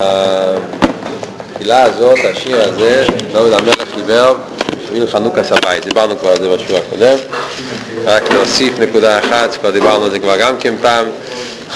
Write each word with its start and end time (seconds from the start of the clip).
התפילה 0.00 1.82
הזאת, 1.82 2.18
השיר 2.32 2.62
הזה, 2.62 3.06
דוד 3.32 3.52
המלך 3.52 3.84
חיבר 3.94 4.34
בשביל 4.84 5.06
חנוכה 5.06 5.44
סבית, 5.44 5.84
דיברנו 5.84 6.18
כבר 6.18 6.30
על 6.30 6.36
זה 6.36 6.48
בשיעור 6.56 6.80
הקודם, 6.86 7.16
רק 8.04 8.30
להוסיף 8.30 8.78
נקודה 8.78 9.18
אחת, 9.18 9.56
כבר 9.60 9.70
דיברנו 9.70 10.04
על 10.04 10.10
זה 10.10 10.18
כבר 10.18 10.36
גם 10.36 10.58
כן 10.60 10.74
פעם, 10.82 11.06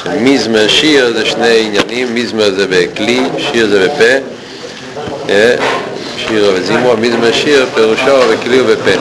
שמיזמר 0.02 0.68
שיר 0.68 1.12
זה 1.12 1.26
שני 1.26 1.66
עניינים, 1.66 2.14
מיזמר 2.14 2.50
זה 2.50 2.66
בכלי, 2.70 3.20
שיר 3.38 3.68
זה 3.68 3.88
בפה, 3.88 5.32
שיר 6.16 6.52
וזימור, 6.54 6.94
מיזמר 6.94 7.32
שיר 7.32 7.66
פירושו 7.74 8.28
בכלי 8.32 8.60
ובפה. 8.60 9.00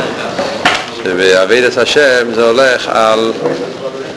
שבעבידת 1.04 1.78
השם 1.78 2.34
זה 2.36 2.44
הולך 2.44 2.88
על, 2.88 3.32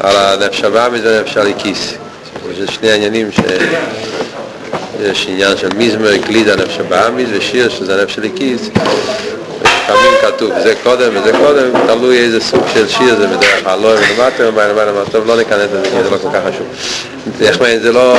על 0.00 0.16
הנפש 0.16 0.64
הבאמיס 0.64 1.02
והנפש 1.04 1.36
הליקיס. 1.36 1.94
זה 2.58 2.66
שני 2.66 2.92
עניינים 2.92 3.32
ש... 3.32 3.40
יש 5.04 5.26
עניין 5.28 5.56
של 5.56 5.68
מיזמר, 5.76 6.16
גליד 6.16 6.48
הנפש 6.48 6.78
הבאמיס 6.78 7.28
ושיר 7.32 7.68
שזה 7.68 8.00
הנפש 8.00 8.18
הליקיס. 8.18 8.70
לפעמים 9.64 10.12
כתוב 10.22 10.50
זה 10.62 10.74
קודם 10.82 11.08
וזה 11.14 11.32
קודם, 11.32 11.86
תלוי 11.86 12.18
איזה 12.18 12.40
סוג 12.40 12.62
של 12.74 12.88
שיר 12.88 13.16
זה 13.16 13.26
בדרך 13.26 13.64
כלל, 13.64 13.78
לא 13.78 13.88
ולמטה, 13.88 14.50
מה 14.50 14.66
למעלה, 14.66 14.92
מה 14.92 15.00
טוב, 15.12 15.26
לא 15.26 15.36
ניכנס 15.36 15.68
לזה, 15.72 15.82
כי 15.82 16.02
זה 16.04 16.10
לא 16.10 16.16
כל 16.16 16.28
כך 16.32 16.40
חשוב. 16.48 16.66
איך 17.40 17.58
זה 17.82 17.92
לא, 17.92 18.14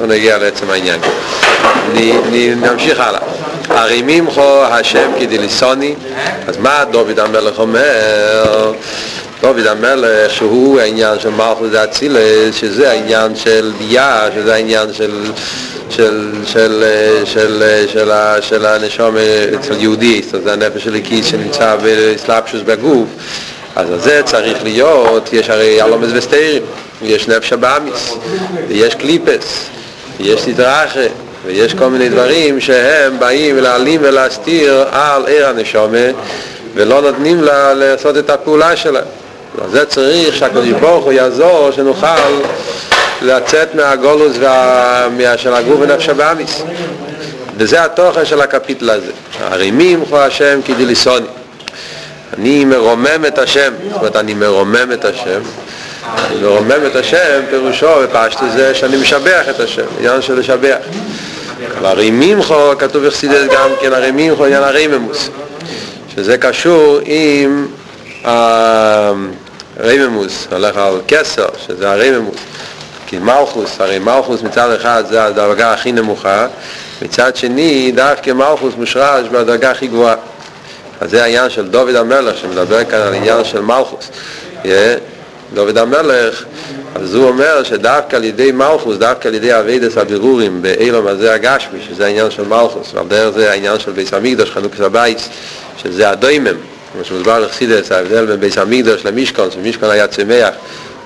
לא 0.00 0.06
נגיע 0.06 0.38
לעצם 0.38 0.70
העניין. 0.70 1.00
נמשיך 2.60 3.00
הלאה. 3.00 3.20
הרימים 3.68 4.30
חו 4.30 4.64
השם 4.64 5.10
כדליסוני, 5.20 5.94
אז 6.48 6.56
מה 6.56 6.84
דוד 6.90 7.20
המלך 7.20 7.58
אומר? 7.58 8.72
דוד 9.40 9.66
המלך 9.66 10.30
שהוא 10.30 10.80
העניין 10.80 11.18
של 11.20 11.30
מלכות 11.30 11.74
אצילס, 11.74 12.54
שזה 12.54 12.90
העניין 12.90 13.36
של 13.36 13.72
ביה, 13.78 14.28
שזה 14.34 14.54
העניין 14.54 14.92
של 14.92 15.24
של, 15.90 16.32
של, 16.46 16.84
של, 17.24 17.62
של, 17.92 18.12
של 18.40 18.66
הנשום 18.66 19.16
אצל 19.54 19.80
יהודי, 19.80 20.22
אומרת, 20.34 20.46
הנפש 20.46 20.84
של 20.84 20.94
הכיס 20.94 21.26
שנמצא 21.26 21.76
בסלאפשוס 21.84 22.62
בגוף, 22.62 23.08
אז 23.76 23.88
זה 23.96 24.22
צריך 24.24 24.58
להיות, 24.62 25.32
יש 25.32 25.50
הרי 25.50 25.82
אלומס 25.82 26.08
וסטיירים, 26.12 26.62
יש 27.02 27.28
נפש 27.28 27.52
הבאמיס, 27.52 28.14
ויש 28.68 28.94
קליפס, 28.94 29.68
ויש 30.20 30.40
סדרחה, 30.40 31.00
ויש 31.46 31.74
כל 31.74 31.86
מיני 31.86 32.08
דברים 32.08 32.60
שהם 32.60 33.18
באים 33.18 33.56
להעלים 33.56 34.00
ולהסתיר 34.04 34.84
על 34.90 35.26
עיר 35.26 35.48
הנשומה 35.48 36.06
ולא 36.74 37.02
נותנים 37.02 37.42
לה 37.42 37.74
לעשות 37.74 38.16
את 38.16 38.30
הפעולה 38.30 38.76
שלה. 38.76 39.00
זה 39.70 39.86
צריך 39.86 40.36
שהקדוש 40.36 40.68
ברוך 40.68 41.04
הוא 41.04 41.12
יעזור 41.12 41.70
שנוכל 41.70 42.06
לצאת 43.22 43.74
מהגולוס 43.74 44.36
וה... 44.40 45.36
של 45.36 45.54
הגוף 45.54 45.80
ונפש 45.80 46.08
הבאמיס 46.08 46.62
וזה 47.56 47.84
התוכן 47.84 48.24
של 48.24 48.40
הקפיטל 48.40 48.90
הזה. 48.90 49.12
הרימים 49.40 50.04
חו 50.08 50.18
השם 50.18 50.60
כדליסוני 50.64 51.26
אני 52.38 52.64
מרומם 52.64 53.24
את 53.26 53.38
השם 53.38 53.72
זאת 53.88 53.98
אומרת 53.98 54.16
אני 54.16 54.34
מרומם 54.34 54.92
את 54.92 55.04
השם 55.04 55.40
מרומם 56.40 56.86
את 56.86 56.96
השם 56.96 57.40
פירושו 57.50 57.86
בפשט 58.02 58.38
זה 58.56 58.74
שאני 58.74 58.96
משבח 58.96 59.48
את 59.50 59.60
השם 59.60 59.82
עניין 59.98 60.22
של 60.22 60.38
לשבח. 60.38 60.76
והרימים 61.82 62.42
חו 62.42 62.78
כתוב 62.78 63.04
יחסידס 63.04 63.44
גם 63.52 63.70
כן 63.80 63.92
הרימים 63.92 64.36
חו 64.36 64.44
עניין 64.44 64.62
הריממוס. 64.62 65.30
שזה 66.14 66.38
קשור 66.38 66.98
עם 67.04 67.66
הרייממוס, 69.78 70.46
הולך 70.50 70.76
על 70.76 71.00
כסר, 71.08 71.46
שזה 71.66 71.90
הרייממוס. 71.90 72.36
כי 73.06 73.18
מלכוס, 73.18 73.80
הרי 73.80 73.98
מלכוס 73.98 74.42
מצד 74.42 74.70
אחד 74.70 75.04
זה 75.08 75.24
הדרגה 75.24 75.72
הכי 75.72 75.92
נמוכה, 75.92 76.46
מצד 77.02 77.36
שני 77.36 77.92
דווקא 77.94 78.30
מלכוס 78.30 78.74
מושרש 78.76 79.28
בדרגה 79.28 79.70
הכי 79.70 79.86
גבוהה. 79.86 80.14
אז 81.00 81.10
זה 81.10 81.22
העניין 81.22 81.50
של 81.50 81.68
דוד 81.68 81.94
המלך 81.94 82.36
שמדבר 82.38 82.84
כאן 82.84 82.98
על 82.98 83.14
עניין 83.14 83.44
של 83.44 83.60
מלכוס. 83.60 84.10
דוד 85.54 85.78
המלך, 85.78 86.44
אז 86.94 87.14
הוא 87.14 87.28
אומר 87.28 87.62
שדווקא 87.62 88.16
על 88.16 88.24
ידי 88.24 88.52
מלכוס, 88.52 88.96
דווקא 88.96 89.28
על 89.28 89.34
ידי 89.34 89.58
אבידס 89.58 89.96
הבירורים 89.96 90.62
באילום 90.62 91.06
הזה 91.06 91.34
הגשמי, 91.34 91.78
שזה 91.88 92.06
העניין 92.06 92.30
של 92.30 92.44
מלכוס, 92.44 92.94
ועל 92.94 93.06
דרך 93.08 93.34
זה 93.34 93.50
העניין 93.50 93.78
של 93.78 93.90
ביס 93.90 94.14
המקדוש, 94.14 94.50
חנוכס 94.50 94.80
הבייס, 94.80 95.28
שזה 95.82 96.10
הדוימם, 96.10 96.56
כמו 96.92 97.04
שמוסבר 97.04 97.38
לחסידס, 97.38 97.92
ההבדל 97.92 98.26
בין 98.26 98.40
ביס 98.40 98.58
המקדוש 98.58 99.06
למשכון, 99.06 99.50
שמשכון 99.50 99.90
היה 99.90 100.06
צמח, 100.06 100.54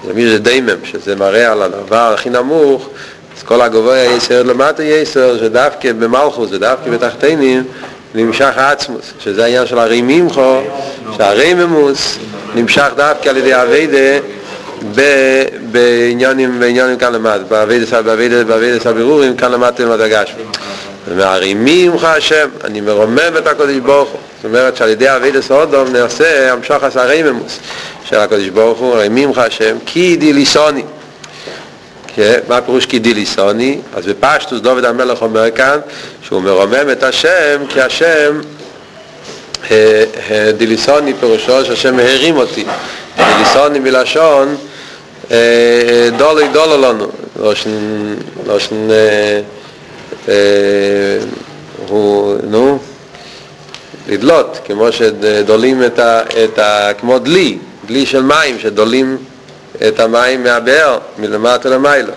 זה 0.07 0.15
מי 0.15 0.29
זה 0.29 0.39
דיימם, 0.39 0.85
שזה 0.85 1.17
מראה 1.17 1.53
על 1.53 1.63
הדבר 1.63 2.13
הכי 2.15 2.31
נמוך, 2.31 2.89
אז 3.37 3.43
כל 3.43 3.61
הגבוה 3.61 3.99
יסר 3.99 4.43
למטה 4.43 4.83
יסר, 4.85 5.39
שדווקא 5.39 5.93
במלכוס 5.93 6.53
ודווקא 6.53 6.91
בתחתינים 6.91 7.65
נמשך 8.15 8.53
העצמוס, 8.57 9.13
שזה 9.21 9.45
העניין 9.45 9.67
של 9.67 9.79
הרימים 9.79 10.31
חו, 10.31 10.61
שהריממוס 11.17 12.19
נמשך 12.55 12.89
דווקא 12.97 13.29
על 13.29 13.37
ידי 13.37 13.63
אביידה 13.63 14.19
בעניינים, 15.71 16.61
בעניינים 16.61 16.97
כאן 16.97 17.13
למטה, 17.13 17.45
באביידה 18.03 18.91
הבירורים 18.91 19.37
כאן 19.37 19.53
למטה 19.53 19.85
למטה 19.85 20.09
גשמי. 20.09 20.43
ומערימים 21.09 21.95
לך 21.95 22.05
השם, 22.05 22.49
אני 22.65 22.81
מרומם 22.81 23.37
את 23.39 23.47
הקודש 23.47 23.77
ברוך 23.77 24.09
הוא. 24.09 24.21
זאת 24.43 24.49
אומרת 24.49 24.77
שעל 24.77 24.89
ידי 24.89 25.17
אבידס 25.17 25.51
אודום 25.51 25.93
נעשה 25.93 26.53
המשוך 26.53 26.83
עשרי 26.83 27.23
ממוס 27.23 27.59
של 28.05 28.17
הקודש 28.17 28.49
ברוך 28.49 28.79
הוא, 28.79 28.95
מרמים 28.95 29.31
לך 29.31 29.39
השם, 29.39 29.77
כי 29.87 30.17
דיליסוני. 30.17 30.83
מה 32.49 32.61
פירוש 32.61 32.87
כי 32.87 32.99
דיליסוני? 32.99 33.79
אז 33.95 34.07
בפשטוס 34.07 34.61
דוד 34.61 34.85
המלך 34.85 35.23
אומר 35.23 35.51
כאן 35.51 35.79
שהוא 36.23 36.43
מרומם 36.43 36.91
את 36.93 37.03
השם 37.03 37.63
כי 37.69 37.81
השם 37.81 38.41
דיליסוני 40.57 41.15
פירושו 41.21 41.65
שהשם 41.65 41.99
הרים 41.99 42.37
אותי. 42.37 42.65
דיליסוני 43.17 43.79
מלשון 43.79 44.57
דולי 46.17 46.49
דולו 46.53 46.83
לנו. 46.83 47.07
לא 48.47 48.59
שן... 48.59 48.89
הוא, 51.89 52.37
נו, 52.43 52.79
לדלות, 54.09 54.59
כמו 54.65 54.93
שדולים 54.93 55.85
את 55.85 55.99
ה, 55.99 56.21
את 56.45 56.59
ה... 56.59 56.95
כמו 57.01 57.19
דלי, 57.19 57.59
דלי 57.87 58.07
של 58.07 58.23
מים, 58.23 58.59
שדולים 58.59 59.17
את 59.89 60.01
המים 60.01 60.45
מהבאר, 60.45 60.99
מלמטה 61.19 61.69
למיילו. 61.69 62.13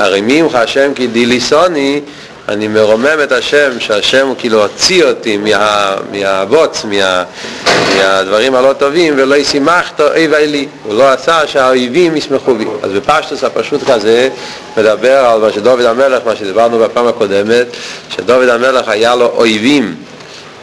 לך 0.00 0.54
השם 0.54 0.94
כי 0.94 1.06
דיליסוני, 1.06 2.00
אני 2.48 2.68
מרומם 2.68 3.18
את 3.22 3.32
השם, 3.32 3.70
שהשם 3.78 4.26
הוא 4.26 4.36
כאילו 4.38 4.62
הוציא 4.62 5.04
אותי 5.04 5.36
מה, 5.36 5.96
מהבוץ, 6.12 6.84
מה, 6.84 7.24
מהדברים 7.96 8.54
הלא 8.54 8.72
טובים, 8.72 9.14
ולא 9.16 9.34
ישימחתו 9.34 10.12
אי 10.12 10.28
לי. 10.46 10.68
הוא 10.84 10.94
לא 10.94 11.08
עשה 11.08 11.46
שהאויבים 11.46 12.16
ישמחו 12.16 12.54
בי. 12.54 12.64
אז 12.82 12.92
בפשטוס 12.92 13.44
הפשוט 13.44 13.90
כזה 13.90 14.28
מדבר 14.76 15.16
על 15.16 15.40
מה 15.40 15.52
שדוד 15.52 15.80
המלך, 15.80 16.22
מה 16.26 16.36
שדיברנו 16.36 16.78
בפעם 16.78 17.06
הקודמת, 17.06 17.66
שדוד 18.16 18.48
המלך 18.48 18.88
היה 18.88 19.14
לו 19.14 19.26
אויבים. 19.26 19.94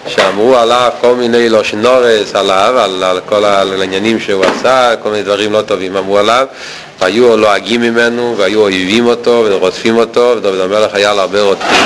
שאמרו 0.07 0.57
עליו 0.57 0.91
כל 1.01 1.15
מיני 1.15 1.49
לא 1.49 1.63
שנורס 1.63 2.35
עליו, 2.35 2.73
על, 2.77 3.03
על 3.03 3.19
כל 3.25 3.45
העניינים 3.45 4.19
שהוא 4.19 4.45
עשה, 4.45 4.95
כל 5.03 5.09
מיני 5.09 5.23
דברים 5.23 5.53
לא 5.53 5.61
טובים 5.61 5.97
אמרו 5.97 6.17
עליו, 6.17 6.47
והיו 6.99 7.37
לועגים 7.37 7.81
ממנו, 7.81 8.35
והיו 8.37 8.61
אויבים 8.61 9.05
אותו, 9.05 9.45
ורודפים 9.49 9.97
אותו, 9.97 10.33
ודוד 10.37 10.59
המלך 10.59 10.95
היה 10.95 11.13
לו 11.13 11.21
הרבה 11.21 11.41
רודפים. 11.41 11.85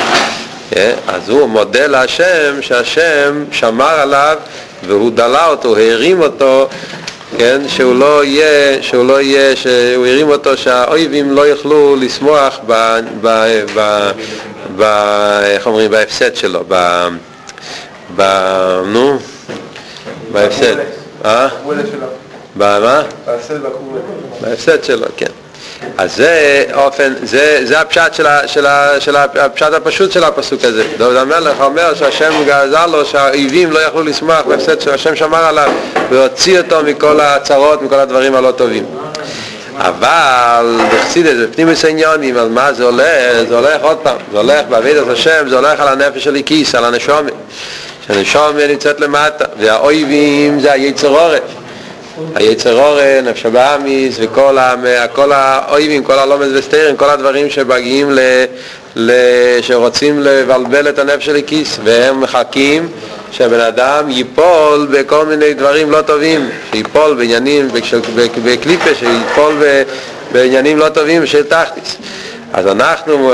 אז 1.08 1.30
הוא 1.30 1.50
מודה 1.50 1.88
להשם 1.88 2.62
שהשם 2.62 3.44
שמר 3.52 4.00
עליו 4.00 4.38
והוא 4.88 5.12
דלה 5.12 5.48
אותו, 5.48 5.70
הוא 5.70 5.78
הרים 5.78 6.22
אותו, 6.22 6.68
כן, 7.38 7.62
שהוא 7.68 7.96
לא 7.96 8.24
יהיה, 8.24 8.84
שהוא 8.84 9.06
לא 9.06 9.22
יהיה, 9.22 9.56
שהוא 9.56 10.08
הרים 10.08 10.30
אותו 10.30 10.58
שהאויבים 10.58 11.32
לא 11.32 11.42
יוכלו 11.42 11.96
לשמוח 11.96 12.60
ב, 12.68 13.00
ב, 13.22 13.28
ב, 13.76 14.12
ב, 14.78 14.82
איך 15.44 15.68
אומרים, 15.68 15.92
בהפסד 15.92 16.36
שלו, 16.36 16.64
ב, 16.68 17.08
ב... 18.16 18.22
נו? 18.86 19.20
בהפסד. 20.32 20.76
אה? 21.26 21.48
במה? 22.58 23.04
בהפסד 24.42 24.84
שלו, 24.84 25.08
כן. 25.18 25.26
אז 25.98 26.16
זה 26.16 26.66
אופן, 26.74 27.14
זה, 27.24 27.62
זה 27.64 27.80
הפשט 27.80 28.14
של, 28.14 28.28
ה, 28.28 28.48
של, 28.48 28.66
ה, 28.66 29.00
של 29.00 29.16
הפשט 29.16 29.74
הפשוט 29.74 30.12
של 30.12 30.24
הפסוק 30.24 30.64
הזה. 30.64 30.84
דוד 30.98 31.16
המלך 31.16 31.62
אומר 31.62 31.94
שהשם 31.94 32.34
גזר 32.48 32.86
לו 32.86 33.06
שהאויבים 33.06 33.72
לא 33.72 33.80
יכלו 33.80 34.04
לשמוח 34.04 34.42
בהפסד 34.48 34.80
שהשם 34.80 35.16
שמר 35.16 35.46
עליו 35.46 35.72
והוציא 36.10 36.60
אותו 36.60 36.84
מכל 36.84 37.20
הצרות, 37.20 37.82
מכל 37.82 38.00
הדברים 38.00 38.36
הלא 38.36 38.52
טובים. 38.52 38.86
אבל 39.78 40.80
בחסידס, 40.94 41.38
בפנימיס 41.50 41.86
העניונים, 41.86 42.38
על 42.38 42.50
מה 42.50 42.74
זה 42.74 42.84
הולך? 42.84 43.48
זה 43.50 43.56
הולך 43.56 43.82
עוד 43.82 43.98
פעם, 43.98 44.18
זה 44.32 44.38
הולך 44.38 44.66
בעבידת 44.70 45.08
השם, 45.08 45.50
זה 45.50 45.56
הולך 45.56 45.80
על 45.80 45.88
הנפש 45.88 46.24
של 46.24 46.36
הכיס, 46.36 46.76
על 46.76 46.86
הנשומת. 46.86 47.34
שהנשומת 48.14 48.70
נמצאת 48.70 49.00
למטה, 49.00 49.46
והאויבים 49.60 50.60
זה 50.60 50.72
היצר 50.72 51.08
עורף. 51.08 51.42
היצר 52.36 52.80
אורן, 52.80 53.26
נפש 53.26 53.46
הבאמיס 53.46 54.16
וכל 54.20 54.58
האויבים, 55.32 56.04
כל 56.04 56.20
הלומד 56.20 56.48
וסתירים, 56.54 56.98
כל 56.98 57.10
הדברים 57.10 57.50
שמגיעים 57.50 58.12
ל... 58.12 58.20
ל... 58.96 59.12
שרוצים 59.62 60.20
לבלבל 60.20 60.90
את 60.90 61.00
הנפש 61.00 61.26
של 61.26 61.36
הכיס 61.36 61.80
והם 61.84 62.22
מחכים 62.22 62.90
שהבן 63.32 63.60
אדם 63.60 64.10
ייפול 64.10 64.88
בכל 64.92 65.26
מיני 65.26 65.54
דברים 65.54 65.92
לא 65.92 66.02
טובים, 66.02 66.50
שיפול 66.72 67.14
בעניינים, 67.14 67.68
בקליפה, 68.46 68.90
שיפול 68.96 69.54
בעניינים 70.32 70.78
לא 70.78 70.90
טובים 70.90 71.26
של 71.26 71.44
תחתיס. 71.44 71.98
אז 72.54 72.68
אנחנו 72.68 73.32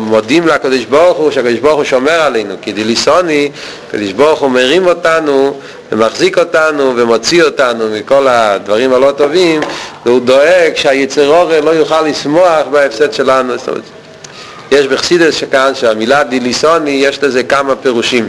מודים 0.00 0.46
לקדוש 0.46 0.84
ברוך 0.84 1.18
הוא 1.18 1.30
שהקדוש 1.30 1.58
ברוך 1.58 1.76
הוא 1.76 1.84
שומר 1.84 2.20
עלינו 2.20 2.54
כי 2.62 2.72
דיליסוני, 2.72 3.50
הקדוש 3.88 4.12
ברוך 4.12 4.40
הוא 4.40 4.50
מרים 4.50 4.86
אותנו 4.86 5.60
ומחזיק 5.92 6.38
אותנו 6.38 6.92
ומוציא 6.96 7.42
אותנו 7.42 7.88
מכל 7.92 8.26
הדברים 8.28 8.94
הלא 8.94 9.12
טובים 9.16 9.60
והוא 10.06 10.20
דואג 10.20 10.72
שהיצר 10.74 11.28
אורן 11.28 11.64
לא 11.64 11.70
יוכל 11.70 12.02
לשמוח 12.02 12.66
בהפסד 12.70 13.12
שלנו. 13.12 13.54
יש 14.70 14.86
בחסידס 14.86 15.34
שכאן 15.34 15.72
שהמילה 15.74 16.24
דיליסוני 16.24 16.90
יש 16.90 17.22
לזה 17.22 17.42
כמה 17.42 17.76
פירושים. 17.76 18.28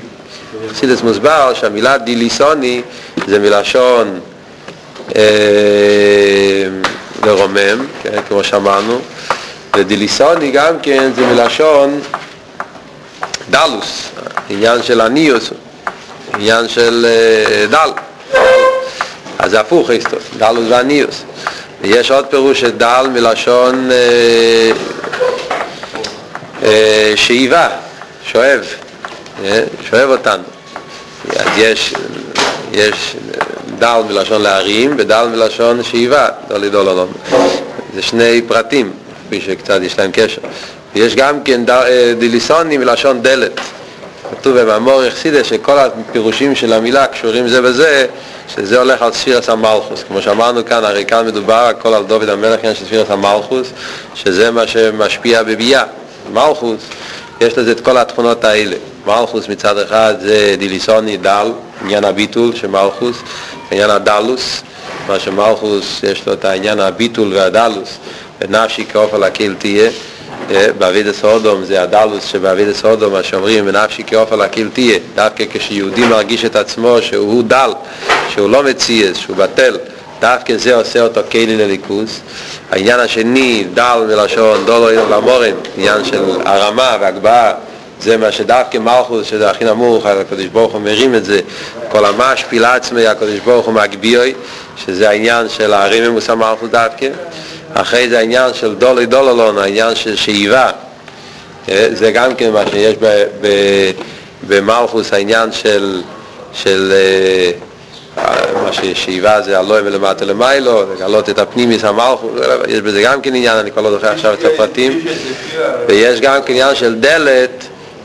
בחסידס 0.67 1.01
מוסבר 1.01 1.53
שהמילה 1.53 1.97
דיליסוני 1.97 2.81
זה 3.27 3.39
מלשון 3.39 4.19
אה, 5.15 5.21
לרומם, 7.25 7.85
כן, 8.03 8.21
כמו 8.27 8.43
שאמרנו 8.43 8.99
ודיליסוני 9.77 10.51
גם 10.51 10.79
כן 10.81 11.11
זה 11.15 11.25
מלשון 11.25 12.01
דלוס, 13.49 14.09
עניין 14.49 14.83
של 14.83 15.01
עניוס, 15.01 15.49
עניין 16.33 16.67
של 16.67 17.05
uh, 17.05 17.71
דל. 17.71 17.89
אז 19.39 19.51
זה 19.51 19.59
הפוך 19.59 19.89
היסטוס, 19.89 20.23
דלוס 20.37 20.63
ועניוס. 20.69 21.23
ויש 21.81 22.11
עוד 22.11 22.25
פירוש 22.25 22.59
של 22.59 22.71
דל 22.71 23.07
מלשון 23.13 23.89
uh, 23.89 24.75
uh, 26.63 26.65
שאיבה, 27.15 27.69
שואב, 28.23 28.65
שואב 29.89 30.09
אותנו. 30.09 30.43
אז 31.35 31.47
יש, 31.57 31.93
יש 32.71 33.15
דל 33.79 34.01
מלשון 34.09 34.41
להרים 34.41 34.95
ודל 34.97 35.25
מלשון 35.31 35.83
שאיבה, 35.83 36.27
דולי 36.47 36.69
דולולון. 36.69 37.11
זה 37.95 38.01
שני 38.01 38.41
פרטים. 38.47 39.06
כפי 39.27 39.41
שקצת 39.41 39.79
יש 39.81 39.99
להם 39.99 40.11
קשר. 40.13 40.41
ויש 40.95 41.15
גם 41.15 41.43
כן 41.43 41.61
דיליסוני 42.19 42.77
מלשון 42.77 43.21
דלת. 43.21 43.59
כתוב 44.31 44.59
במאמור 44.59 45.03
יחסידה 45.03 45.43
שכל 45.43 45.79
הפירושים 45.79 46.55
של 46.55 46.73
המילה 46.73 47.07
קשורים 47.07 47.47
זה 47.47 47.61
בזה, 47.61 48.05
שזה 48.55 48.79
הולך 48.79 49.01
על 49.01 49.13
ספירס 49.13 49.49
המלכוס. 49.49 50.03
כמו 50.07 50.21
שאמרנו 50.21 50.65
כאן, 50.65 50.83
הרי 50.83 51.05
כאן 51.05 51.25
מדובר 51.25 51.65
הכל 51.65 51.93
על 51.93 52.03
דוד 52.03 52.29
המלך 52.29 52.59
של 52.61 52.85
ספירס 52.85 53.07
המלכוס, 53.09 53.67
שזה 54.15 54.51
מה 54.51 54.67
שמשפיע 54.67 55.43
בביאה. 55.43 55.83
מלכוס, 56.33 56.81
יש 57.41 57.57
לזה 57.57 57.71
את 57.71 57.79
כל 57.79 57.97
התכונות 57.97 58.43
האלה. 58.43 58.75
מלכוס 59.07 59.49
מצד 59.49 59.77
אחד 59.77 60.15
זה 60.21 60.55
דיליסוני 60.59 61.17
דל, 61.17 61.51
עניין 61.81 62.03
הביטול 62.03 62.55
של 62.55 62.67
מלכוס, 62.67 63.17
עניין 63.71 63.89
הדלוס, 63.89 64.61
מה 65.07 65.19
שמלכוס 65.19 66.03
יש 66.03 66.27
לו 66.27 66.33
את 66.33 66.45
העניין 66.45 66.79
הביטול 66.79 67.33
והדלוס. 67.33 67.89
ונפשי 68.41 68.85
כאופל 68.85 69.23
הקהיל 69.23 69.55
תהיה 69.59 69.89
בעביד 70.77 71.07
הסודום 71.07 71.63
זה 71.63 71.81
הדלוס 71.81 72.23
שבעביד 72.23 72.67
הסודום 72.67 73.13
מה 73.13 73.23
שאומרים 73.23 73.63
ונפשי 73.67 74.03
כאופל 74.07 74.41
הקהיל 74.41 74.69
תהיה. 74.73 74.99
דווקא 75.15 75.43
כשיהודי 75.53 76.05
מרגיש 76.05 76.45
את 76.45 76.55
עצמו 76.55 76.97
שהוא 77.01 77.43
דל 77.43 77.71
שהוא 78.29 78.49
לא 78.49 78.63
מציאס, 78.63 79.17
שהוא 79.17 79.35
בטל 79.35 79.77
דווקא 80.19 80.57
זה 80.57 80.75
עושה 80.75 81.01
אותו 81.01 81.21
קהילי 81.29 81.57
לליכוס 81.57 82.19
העניין 82.71 82.99
השני 82.99 83.65
דל 83.73 84.03
מלשון 84.07 84.65
דולו 84.65 85.09
למורן 85.09 85.53
עניין 85.77 86.05
של 86.05 86.23
הרמה 86.45 86.97
והגבהה. 87.01 87.53
זה 88.01 88.17
מה 88.17 88.31
שדווקא 88.31 88.77
מלכוס 88.77 89.27
שזה 89.27 89.49
הכי 89.49 89.65
נמוך 89.65 90.05
הקדוש 90.05 90.45
ברוך 90.45 90.73
הוא 90.73 90.81
מרים 90.81 91.15
את 91.15 91.25
זה. 91.25 91.39
כל 91.89 92.05
המש 92.05 92.43
פילה 92.49 92.75
עצמי 92.75 93.07
הקדוש 93.07 93.39
ברוך 93.39 93.65
הוא 93.65 93.73
מגביוי 93.73 94.33
שזה 94.85 95.09
העניין 95.09 95.49
של 95.49 95.73
הריממוס 95.73 96.29
המלכוס 96.29 96.69
דווקא 96.69 97.07
אחרי 97.81 98.09
זה 98.09 98.17
העניין 98.17 98.53
של 98.53 98.75
דולי 98.75 99.05
דולולון, 99.05 99.57
העניין 99.57 99.95
של 99.95 100.15
שאיבה, 100.15 100.69
זה 101.67 102.11
גם 102.13 102.35
כן 102.35 102.51
מה 102.51 102.63
שיש 102.71 102.95
במלכוס, 104.47 105.13
העניין 105.13 105.51
של, 105.51 106.01
של 106.53 106.93
מה 108.63 108.73
ששאיבה 108.73 109.41
זה 109.41 109.59
הלואה 109.59 109.81
מלמטה 109.81 110.25
למיילו, 110.25 110.93
לגלות 110.93 111.29
את 111.29 111.39
הפנימיס 111.39 111.83
המלכוס, 111.83 112.31
יש 112.67 112.79
בזה 112.79 113.01
גם 113.01 113.21
כן 113.21 113.35
עניין, 113.35 113.57
אני 113.57 113.71
כבר 113.71 113.81
לא 113.81 113.91
זוכר 113.91 114.11
עכשיו 114.11 114.33
את 114.33 114.45
הפרטים, 114.45 115.01
ויש 115.87 116.21
גם 116.21 116.41
כן 116.45 116.53
עניין 116.53 116.75
של 116.75 116.95
דלת, 116.95 117.63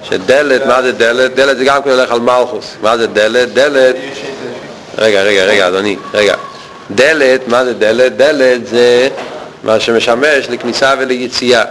שדלת, 0.09 0.67
מה 0.67 0.83
זה 0.83 0.93
דלת? 0.93 1.35
דלת 1.35 1.57
זה 1.57 1.65
גם 1.65 1.83
כן 1.83 1.91
הולך 1.91 2.11
על 2.11 2.21
מלכוס, 2.21 2.65
מה 2.83 2.99
זה 2.99 3.07
דלת? 3.07 3.55
דלת, 3.55 3.97
רגע, 4.99 5.23
רגע, 5.23 5.45
רגע, 5.45 5.69
אדוני, 5.69 5.97
רגע, 6.15 6.35
דלת, 6.91 7.49
מה 7.49 7.65
זה 7.65 7.75
דלת? 7.75 8.17
דלת 8.17 8.67
זה 8.67 9.09
מה 9.63 9.81
שמשמש 9.81 10.49
לכניסה 10.51 10.95
וליציאה. 10.99 11.65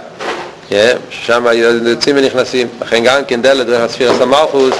שם 1.09 1.45
יוצאים 1.85 2.15
ונכנסים. 2.17 2.67
לכן 2.81 3.03
גם 3.03 3.25
כן 3.27 3.41
דלת 3.41 3.67
דרך 3.67 3.81
הספירס 3.81 4.21
המלכוס, 4.21 4.75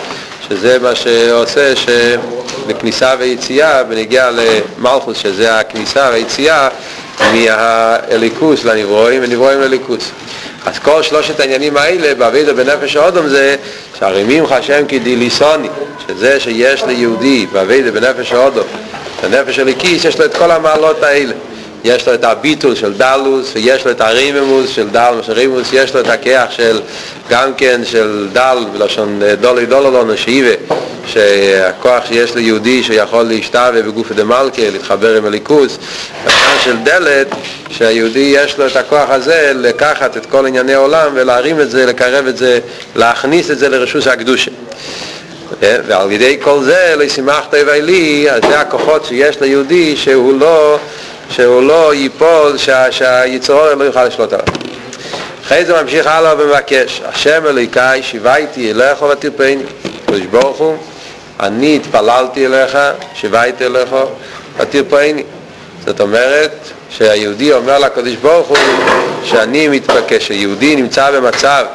שזה 0.50 0.80
מה 0.80 0.96
שעושה 0.96 1.74
שבכניסה 1.75 3.13
ויציאה, 3.19 3.84
בנגיע 3.84 4.30
למלכוס, 4.31 5.18
שזה 5.18 5.60
הכניסה 5.60 6.10
והיציאה, 6.12 6.69
מהאליקוס 7.34 8.63
לנברואים 8.63 9.22
ונברואים 9.24 9.62
לליכוס. 9.62 10.12
אז 10.66 10.80
כל 10.80 11.04
שלושת 11.04 11.40
העניינים 11.40 11.78
האלה 11.78 12.16
בעבידה 12.16 12.54
בנפש 12.54 12.96
האודום 12.96 13.28
זה 13.28 13.56
שהרימים 14.00 14.48
חשם 14.48 14.84
כדיליסוני, 14.88 15.69
שזה 16.07 16.40
שיש 16.40 16.84
ליהודי 16.84 17.46
בעבידה 17.52 17.92
בנפש 17.92 18.31
האודום, 18.31 18.68
בנפש 19.24 19.60
הליקיס 19.60 20.06
יש 20.06 20.19
לו 20.19 20.25
את 20.25 20.38
כל 20.38 20.52
המעלות 20.52 21.04
האלה. 21.04 21.34
יש 21.83 22.07
לו 22.07 22.13
את 22.13 22.24
הביטול 22.24 22.75
של 22.75 22.94
דלוס 22.94 23.51
ויש 23.56 23.86
לו 23.86 23.92
את 23.92 24.01
הריממוס 24.01 24.69
של 24.69 24.89
דל 24.89 25.13
רימוס 25.28 25.68
יש 25.74 25.95
לו 25.95 26.01
את 26.01 26.10
הכיח 26.10 26.51
של 26.51 26.81
גם 27.30 27.54
כן 27.57 27.81
של 27.86 28.28
דל 28.33 28.57
בלשון 28.74 29.22
דולי 29.42 29.66
דולולון 29.66 30.10
השאיבה 30.10 30.54
שהכוח 31.07 32.06
שיש 32.07 32.36
ליהודי 32.36 32.83
שיכול 32.83 33.24
להשתווה 33.24 33.81
בגוף 33.81 34.12
דמלכה 34.12 34.69
להתחבר 34.72 35.18
עם 35.18 35.25
הליכוס 35.25 35.78
הכוח 36.25 36.63
של 36.63 36.78
דלת 36.83 37.28
שהיהודי 37.69 38.33
יש 38.36 38.57
לו 38.57 38.68
את 38.68 38.75
הכוח 38.75 39.10
הזה 39.10 39.51
לקחת 39.56 40.18
את 40.18 40.25
כל 40.25 40.45
ענייני 40.45 40.74
העולם 40.74 41.12
ולהרים 41.13 41.62
את 41.62 41.72
זה, 41.72 41.86
לקרב 41.86 42.28
את 42.28 42.38
זה 42.38 42.60
להכניס 42.95 43.51
את 43.51 43.60
זה 43.60 43.69
לרשוס 43.69 44.07
הקדושה. 44.07 44.52
ועל 45.61 46.11
ידי 46.11 46.38
כל 46.42 46.64
זה, 46.64 46.94
לא 46.97 47.04
ישימחת 47.04 47.54
לי, 47.54 48.31
אז 48.31 48.42
זה 48.50 48.59
הכוחות 48.59 49.06
שיש 49.06 49.42
ליהודי 49.42 49.97
שהוא 49.97 50.40
לא 50.40 50.80
שהוא 51.31 51.64
לא 51.64 51.94
ייפול, 51.94 52.57
שהיצרור 52.92 53.73
לא 53.73 53.83
יוכל 53.83 54.06
לשלוט 54.06 54.33
עליו. 54.33 54.45
אחרי 55.45 55.66
זה 55.66 55.81
ממשיך 55.81 56.07
הלאה 56.07 56.33
ומבקש, 56.38 57.02
השם 57.06 57.45
אליקאי 57.45 58.04
שיוויתי 58.04 58.71
אליך 58.71 59.02
ותרפאני. 59.02 59.64
קדוש 60.06 60.21
ברוך 60.21 60.57
הוא, 60.57 60.78
אני 61.40 61.76
התפללתי 61.76 62.45
אליך, 62.45 62.78
שיוויתי 63.14 63.66
אליך 63.66 63.95
ותרפאני. 64.57 65.23
זאת 65.85 66.02
אומרת 66.02 66.52
שהיהודי 66.90 67.54
אומר 67.54 67.80
לקדוש 67.80 68.16
ברוך 68.16 68.47
הוא 68.47 68.57
שאני 69.23 69.68
מתבקש, 69.68 70.28
שיהודי 70.28 70.76
נמצא 70.76 71.11
במצב 71.11 71.66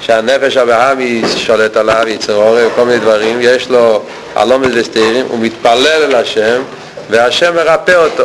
שהנפש 0.00 0.56
הבהמי 0.56 1.22
שולט 1.36 1.76
עליו, 1.76 2.08
יצר 2.08 2.34
עורר 2.34 2.68
וכל 2.72 2.84
מיני 2.84 2.98
דברים, 2.98 3.38
יש 3.40 3.68
לו 3.68 4.02
הלומד 4.34 4.76
וסתירים, 4.76 5.26
הוא 5.28 5.38
מתפלל 5.38 6.02
אל 6.04 6.14
השם 6.14 6.62
והשם 7.10 7.54
מרפא 7.54 7.94
אותו. 8.04 8.24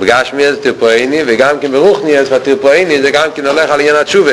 בגשמי 0.00 0.52
זה 0.52 0.62
תרפואיני 0.62 1.22
וגם 1.26 1.58
כן 1.60 1.72
ברוחני 1.72 2.18
אז 2.18 2.32
התרפואיני 2.32 3.02
זה 3.02 3.10
גם 3.10 3.28
כן 3.34 3.46
הולך 3.46 3.70
על 3.70 3.80
עניין 3.80 3.96
התשובה. 3.96 4.32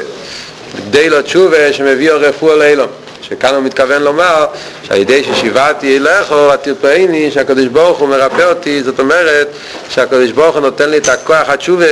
כדי 0.77 1.09
לו 1.09 1.21
תשובה 1.21 1.73
שמביא 1.73 2.11
רפואה 2.11 2.55
לאילום. 2.55 2.87
שכאן 3.21 3.55
הוא 3.55 3.63
מתכוון 3.63 4.01
לומר 4.01 4.45
שעל 4.83 4.97
ידי 4.97 5.23
ששיבעתי 5.23 5.97
אליך 5.97 6.31
התרפואיני 6.31 7.31
שהקדוש 7.31 7.65
ברוך 7.65 7.99
הוא 7.99 8.09
מרפא 8.09 8.41
אותי 8.41 8.83
זאת 8.83 8.99
אומרת 8.99 9.47
שהקדוש 9.89 10.31
ברוך 10.31 10.55
הוא 10.55 10.61
נותן 10.61 10.89
לי 10.89 10.97
את 10.97 11.09
הכוח 11.09 11.49
התשובה 11.49 11.85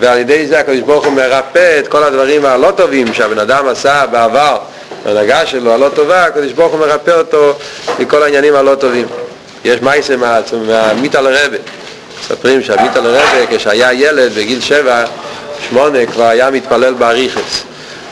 ועל 0.00 0.18
ידי 0.18 0.46
זה 0.46 0.58
הקדוש 0.58 0.80
ברוך 0.80 1.04
הוא 1.04 1.12
מרפא 1.12 1.78
את 1.78 1.88
כל 1.88 2.02
הדברים 2.02 2.44
הלא 2.44 2.72
טובים 2.76 3.14
שהבן 3.14 3.38
אדם 3.38 3.68
עשה 3.68 4.04
בעבר 4.10 4.58
בהנהגה 5.04 5.46
שלו 5.46 5.72
הלא 5.72 5.88
טובה 5.94 6.24
הקדוש 6.24 6.52
ברוך 6.52 6.72
הוא 6.72 6.80
מרפא 6.80 7.10
אותו 7.10 7.54
מכל 7.98 8.22
העניינים 8.22 8.54
הלא 8.54 8.74
טובים. 8.74 9.06
יש 9.64 9.82
מייסה 9.82 10.14
מהמיתה 10.66 11.20
לרבה 11.20 11.56
מספרים 12.22 12.62
שעמית 12.62 12.96
על 12.96 13.06
הרבה 13.06 13.46
כשהיה 13.50 13.92
ילד 13.92 14.32
בגיל 14.32 14.60
שבע, 14.60 15.04
שמונה, 15.68 16.06
כבר 16.06 16.24
היה 16.24 16.50
מתפלל 16.50 16.94
באריכס. 16.94 17.62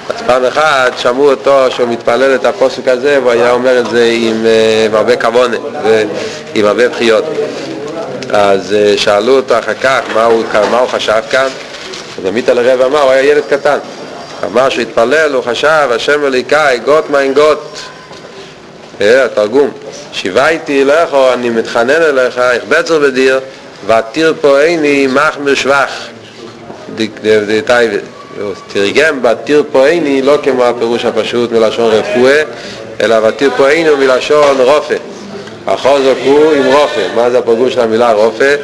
אז 0.08 0.22
פעם 0.26 0.44
אחת 0.44 0.98
שמעו 0.98 1.30
אותו 1.30 1.70
שהוא 1.70 1.88
מתפלל 1.88 2.34
את 2.34 2.44
הפוסק 2.44 2.88
הזה 2.88 3.18
והוא 3.20 3.32
היה 3.32 3.50
אומר 3.50 3.78
את 3.78 3.90
זה 3.90 4.10
עם, 4.12 4.46
עם 4.86 4.94
הרבה 4.94 5.16
כבונה 5.16 5.56
ועם 5.84 6.64
הרבה 6.64 6.88
בחיות. 6.88 7.24
אז 8.32 8.72
אה, 8.72 8.94
שאלו 8.96 9.36
אותו 9.36 9.58
אחר 9.58 9.74
כך 9.74 10.00
מה 10.14 10.24
הוא, 10.24 10.44
מה 10.70 10.78
הוא 10.78 10.88
חשב 10.88 11.20
כאן, 11.30 11.48
אז 12.18 12.26
עמית 12.26 12.48
על 12.48 12.58
הרב 12.58 12.80
אמר, 12.80 13.02
הוא 13.02 13.10
היה 13.10 13.22
ילד 13.22 13.42
קטן. 13.50 13.78
אמר 14.44 14.68
שהוא 14.68 14.82
התפלל, 14.82 15.34
הוא 15.34 15.44
חשב, 15.44 15.88
השם 15.90 16.24
אליקאי, 16.24 16.78
גות 16.78 17.10
מיין. 17.10 17.34
אה, 19.00 19.24
התרגום, 19.24 19.70
שיוויתי 20.12 20.82
אליך, 20.82 21.14
אני 21.34 21.50
מתחנן 21.50 21.90
אליך, 21.90 22.38
איך 22.38 22.64
בצר 22.68 22.98
בדיר, 22.98 23.40
ותיר 23.86 24.34
פה 24.40 24.60
איני 24.60 25.06
מחמר 25.06 25.54
שבח. 25.54 26.06
תרגם 28.72 29.22
בתיר 29.22 29.64
פה 29.72 29.86
איני 29.86 30.22
לא 30.22 30.38
כמו 30.42 30.64
הפירוש 30.64 31.04
הפשוט 31.04 31.52
מלשון 31.52 31.90
רפואה, 31.90 32.42
אלא 33.00 33.28
ותיר 33.28 33.50
פה 33.56 33.68
איני 33.68 33.90
מלשון 33.90 34.60
רופא. 34.60 34.96
החוזק 35.66 36.14
הוא 36.24 36.52
עם 36.52 36.66
רופא. 36.66 37.06
מה 37.14 37.30
זה 37.30 37.38
הפירוש 37.38 37.74
של 37.74 37.80
המילה 37.80 38.12
רופא? 38.12 38.56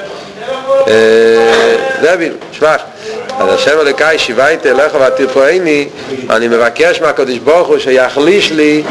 דביל, 2.02 2.32
שבח. 2.52 2.80
אז 3.38 3.54
השם 3.54 3.80
אלוקי 3.80 4.04
שיוויתי 4.18 4.70
אליך 4.70 4.96
ותיר 5.06 5.28
פה 5.32 5.46
איני, 5.46 5.88
אני 6.30 6.48
מבקש 6.48 7.00
מהקדוש 7.00 7.38
ברוך 7.38 7.68
הוא 7.68 7.78
שיחליש 7.78 8.52
לי 8.52 8.82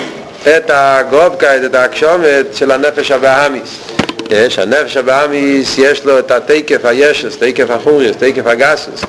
את 0.47 0.71
הגובקייט, 0.73 1.63
את 1.65 1.75
ההגשומת 1.75 2.45
של 2.53 2.71
הנפש 2.71 3.11
הבאמיס. 3.11 3.94
יש, 4.29 4.59
הנפש 4.59 4.97
הבאמיס 4.97 5.77
יש 5.77 6.05
לו 6.05 6.19
את 6.19 6.31
התקף 6.31 6.85
הישס, 6.85 7.37
תקף 7.37 7.69
החומריס, 7.69 8.15
תקף 8.17 8.47
הגסוס, 8.47 9.01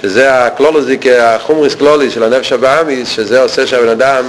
שזה 0.00 0.44
הקלולוזיק, 0.44 1.06
החומריס 1.06 1.74
קלוליס 1.74 2.14
של 2.14 2.22
הנפש 2.22 2.52
הבאמיס, 2.52 3.08
שזה 3.08 3.42
עושה 3.42 3.66
שהבן 3.66 3.88
אדם 3.88 4.24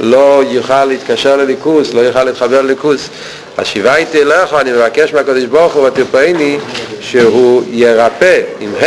לא 0.00 0.42
יוכל 0.48 0.84
להתקשר 0.84 1.36
לליכוס, 1.36 1.94
לא 1.94 2.00
יוכל 2.00 2.24
להתחבר 2.24 2.62
לליכוס. 2.62 3.08
אז 3.56 3.66
שיוויתי 3.66 4.22
אליך, 4.22 4.54
אני 4.54 4.72
מבקש 4.72 5.12
מהקדוש 5.12 5.44
ברוך 5.44 5.74
הוא 5.74 5.86
ותרפאיני 5.86 6.58
שהוא 7.00 7.62
ירפא 7.70 8.40
עם 8.60 8.70
ה' 8.80 8.86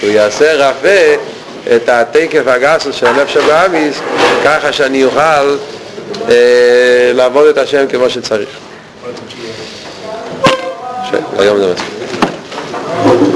שהוא 0.00 0.10
יעשה 0.10 0.54
רפא 0.54 1.16
את 1.76 1.88
התקף 1.88 2.42
הגסוס 2.46 2.96
של 2.96 3.06
הנפש 3.06 3.36
הבאמיס 3.36 4.00
ככה 4.44 4.72
שאני 4.72 5.04
אוכל 5.04 5.56
אה, 6.28 7.12
לעבוד 7.14 7.46
את 7.46 7.58
השם 7.58 7.86
כמו 7.88 8.10
שצריך. 8.10 8.48
regarde 11.36 11.66
bien. 11.66 13.29